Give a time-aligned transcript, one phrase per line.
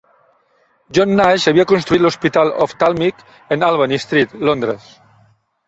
[0.97, 3.23] John Nash havia construït l'Hospital Oftàlmic
[3.57, 4.93] en Albany Street, Londres.